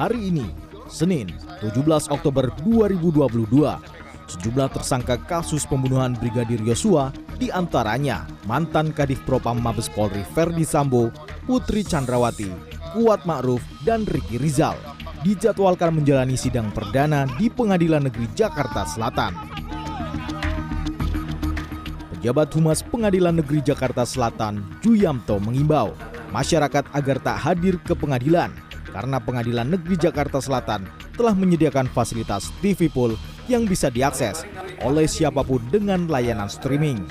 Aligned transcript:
Hari 0.00 0.32
ini, 0.32 0.48
Senin 0.88 1.28
17 1.60 2.08
Oktober 2.08 2.48
2022, 2.64 3.20
sejumlah 4.32 4.72
tersangka 4.72 5.20
kasus 5.28 5.68
pembunuhan 5.68 6.16
Brigadir 6.16 6.56
Yosua 6.64 7.12
di 7.36 7.52
antaranya 7.52 8.24
mantan 8.48 8.96
Kadif 8.96 9.20
Propam 9.28 9.60
Mabes 9.60 9.92
Polri 9.92 10.24
Verdi 10.32 10.64
Sambo, 10.64 11.12
Putri 11.44 11.84
Chandrawati, 11.84 12.48
Kuat 12.96 13.28
Ma'ruf, 13.28 13.60
dan 13.84 14.08
Ricky 14.08 14.40
Rizal 14.40 14.80
dijadwalkan 15.20 15.92
menjalani 15.92 16.32
sidang 16.32 16.72
perdana 16.72 17.28
di 17.36 17.52
Pengadilan 17.52 18.08
Negeri 18.08 18.24
Jakarta 18.32 18.88
Selatan. 18.88 19.36
Pejabat 22.16 22.48
Humas 22.56 22.80
Pengadilan 22.80 23.36
Negeri 23.36 23.60
Jakarta 23.60 24.08
Selatan, 24.08 24.64
Juyamto 24.80 25.36
mengimbau 25.36 25.92
masyarakat 26.32 26.88
agar 26.88 27.20
tak 27.20 27.36
hadir 27.36 27.76
ke 27.84 27.92
pengadilan 27.92 28.48
karena 28.90 29.22
Pengadilan 29.22 29.70
Negeri 29.70 29.96
Jakarta 29.96 30.42
Selatan 30.42 30.86
telah 31.14 31.34
menyediakan 31.34 31.90
fasilitas 31.90 32.50
TV 32.62 32.90
Pool 32.90 33.14
yang 33.50 33.66
bisa 33.66 33.90
diakses 33.90 34.46
oleh 34.86 35.10
siapa 35.10 35.42
pun 35.42 35.62
dengan 35.70 36.06
layanan 36.06 36.46
streaming. 36.46 37.02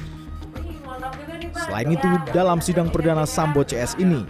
Selain 1.59 1.91
itu, 1.91 2.09
dalam 2.31 2.63
sidang 2.63 2.87
perdana 2.87 3.27
Sambo 3.27 3.61
CS 3.67 3.99
ini, 3.99 4.23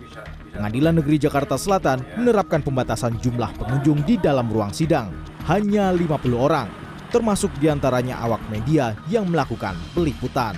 Pengadilan 0.49 0.99
Negeri 0.99 1.21
Jakarta 1.21 1.55
Selatan 1.55 2.03
menerapkan 2.19 2.59
pembatasan 2.59 3.15
jumlah 3.21 3.53
pengunjung 3.55 4.03
di 4.03 4.19
dalam 4.19 4.49
ruang 4.49 4.73
sidang, 4.73 5.13
hanya 5.47 5.93
50 5.93 6.35
orang, 6.35 6.67
termasuk 7.13 7.53
di 7.61 7.71
antaranya 7.71 8.19
awak 8.19 8.41
media 8.51 8.97
yang 9.07 9.29
melakukan 9.29 9.77
peliputan. 9.95 10.57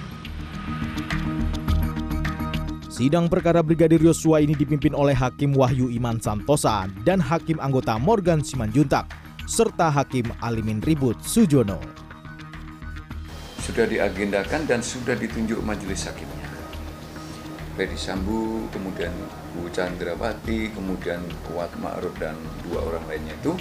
Sidang 3.01 3.25
perkara 3.25 3.65
Brigadir 3.65 3.97
Yosua 3.97 4.45
ini 4.45 4.53
dipimpin 4.53 4.93
oleh 4.93 5.17
Hakim 5.17 5.57
Wahyu 5.57 5.89
Iman 5.89 6.21
Santosa 6.21 6.85
dan 7.01 7.17
Hakim 7.17 7.57
anggota 7.57 7.97
Morgan 7.97 8.45
Simanjuntak, 8.45 9.09
serta 9.49 9.89
Hakim 9.89 10.29
Alimin 10.37 10.85
Ribut 10.85 11.17
Sujono. 11.25 11.81
Sudah 13.57 13.89
diagendakan 13.89 14.69
dan 14.69 14.85
sudah 14.85 15.17
ditunjuk 15.17 15.65
majelis 15.65 16.05
hakimnya. 16.05 16.45
Ferdi 17.73 17.97
Sambu, 17.97 18.69
kemudian 18.69 19.09
Bu 19.57 19.65
Chandrawati, 19.73 20.69
kemudian 20.69 21.25
Kuat 21.49 21.73
Ma'ruf 21.81 22.13
dan 22.21 22.37
dua 22.69 22.85
orang 22.85 23.01
lainnya 23.09 23.33
itu 23.33 23.57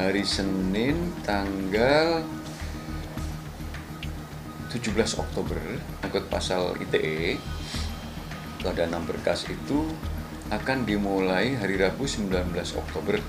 hari 0.00 0.24
Senin 0.24 1.12
tanggal 1.28 2.24
17 4.72 4.96
Oktober, 5.20 5.60
angkut 6.00 6.24
pasal 6.32 6.72
ITE, 6.80 7.36
ada 8.68 8.84
enam 8.84 9.00
berkas 9.08 9.48
itu 9.48 9.88
akan 10.52 10.84
dimulai 10.84 11.56
hari 11.56 11.80
Rabu 11.80 12.04
19 12.04 12.52
Oktober. 12.76 13.20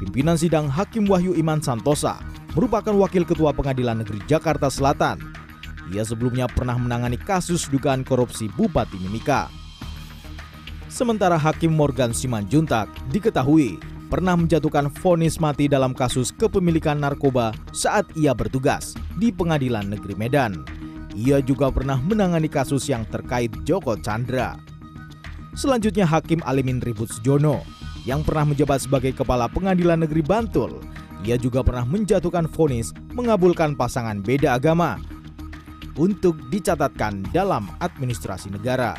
Pimpinan 0.00 0.36
sidang 0.40 0.66
Hakim 0.68 1.04
Wahyu 1.06 1.36
Iman 1.36 1.60
Santosa 1.60 2.18
merupakan 2.56 2.92
wakil 2.96 3.22
ketua 3.28 3.52
Pengadilan 3.52 4.00
Negeri 4.00 4.20
Jakarta 4.24 4.72
Selatan. 4.72 5.20
Ia 5.92 6.02
sebelumnya 6.06 6.48
pernah 6.48 6.74
menangani 6.80 7.20
kasus 7.20 7.68
dugaan 7.68 8.02
korupsi 8.02 8.48
Bupati 8.48 8.96
Mimika. 8.96 9.52
Sementara 10.90 11.38
Hakim 11.38 11.70
Morgan 11.70 12.10
Simanjuntak 12.10 12.90
diketahui 13.14 13.78
pernah 14.10 14.34
menjatuhkan 14.34 14.90
vonis 14.90 15.38
mati 15.38 15.70
dalam 15.70 15.94
kasus 15.94 16.34
kepemilikan 16.34 16.98
narkoba 16.98 17.54
saat 17.70 18.10
ia 18.18 18.34
bertugas 18.34 18.98
di 19.14 19.30
Pengadilan 19.30 19.86
Negeri 19.86 20.18
Medan. 20.18 20.79
Ia 21.18 21.42
juga 21.42 21.74
pernah 21.74 21.98
menangani 21.98 22.46
kasus 22.46 22.86
yang 22.86 23.02
terkait 23.10 23.50
Joko 23.66 23.98
Chandra. 23.98 24.54
Selanjutnya 25.58 26.06
Hakim 26.06 26.38
Alimin 26.46 26.78
Ribut 26.78 27.10
Jono 27.26 27.66
yang 28.06 28.22
pernah 28.22 28.46
menjabat 28.46 28.86
sebagai 28.86 29.10
Kepala 29.10 29.50
Pengadilan 29.50 30.06
Negeri 30.06 30.22
Bantul. 30.22 30.78
Ia 31.26 31.36
juga 31.36 31.60
pernah 31.66 31.84
menjatuhkan 31.84 32.46
vonis 32.48 32.94
mengabulkan 33.12 33.74
pasangan 33.74 34.22
beda 34.22 34.56
agama 34.56 35.02
untuk 35.98 36.38
dicatatkan 36.48 37.26
dalam 37.34 37.66
administrasi 37.82 38.48
negara. 38.54 38.94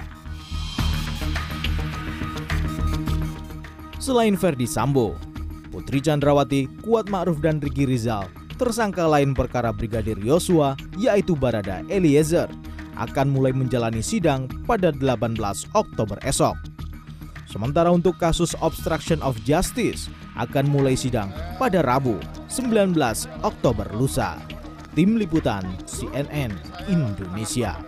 Selain 3.98 4.36
Verdi 4.36 4.68
Sambo, 4.68 5.16
Putri 5.72 6.04
Chandrawati, 6.04 6.68
Kuat 6.84 7.08
Ma'ruf 7.08 7.40
dan 7.40 7.64
Riki 7.64 7.88
Rizal 7.88 8.41
tersangka 8.62 9.10
lain 9.10 9.34
perkara 9.34 9.74
Brigadir 9.74 10.22
Yosua 10.22 10.78
yaitu 11.02 11.34
Barada 11.34 11.82
Eliezer 11.90 12.46
akan 12.94 13.34
mulai 13.34 13.50
menjalani 13.50 14.06
sidang 14.06 14.46
pada 14.70 14.94
18 14.94 15.42
Oktober 15.74 16.22
esok. 16.22 16.54
Sementara 17.50 17.90
untuk 17.90 18.22
kasus 18.22 18.54
obstruction 18.62 19.18
of 19.26 19.36
justice 19.42 20.08
akan 20.38 20.70
mulai 20.70 20.94
sidang 20.94 21.34
pada 21.58 21.82
Rabu 21.82 22.22
19 22.54 22.94
Oktober 23.42 23.90
lusa. 23.98 24.38
Tim 24.94 25.18
Liputan 25.18 25.66
CNN 25.90 26.54
Indonesia. 26.86 27.80